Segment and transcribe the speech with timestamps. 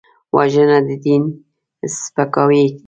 [0.35, 1.23] وژنه د دین
[2.01, 2.69] سپکاوی دی